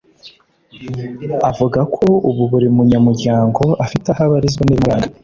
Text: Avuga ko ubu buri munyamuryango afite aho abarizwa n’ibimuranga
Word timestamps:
Avuga 1.49 1.79
ko 1.95 2.05
ubu 2.29 2.43
buri 2.51 2.67
munyamuryango 2.75 3.63
afite 3.85 4.07
aho 4.09 4.21
abarizwa 4.25 4.63
n’ibimuranga 4.65 5.07